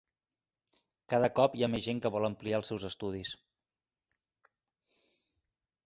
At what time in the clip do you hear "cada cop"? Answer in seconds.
1.13-1.57